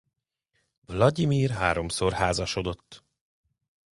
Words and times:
Vlagyimir 0.85 1.49
háromszor 1.49 2.11
házasodott. 2.13 3.03